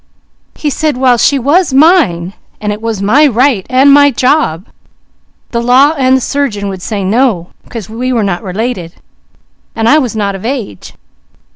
He 0.55 0.71
said 0.71 0.97
while 0.97 1.17
she 1.19 1.37
was 1.37 1.73
mine, 1.75 2.33
and 2.59 2.71
it 2.73 2.81
was 2.81 3.03
my 3.03 3.27
right, 3.27 3.67
and 3.69 3.93
my 3.93 4.09
job, 4.09 4.65
the 5.51 5.61
law 5.61 5.93
and 5.95 6.17
the 6.17 6.21
surgeon 6.21 6.69
would 6.69 6.81
say 6.81 7.03
no, 7.03 7.49
'cause 7.69 7.87
we 7.87 8.11
were 8.11 8.23
not 8.23 8.41
related, 8.41 8.95
and 9.75 9.87
I 9.87 9.99
was 9.99 10.15
not 10.15 10.33
of 10.33 10.43
age. 10.43 10.95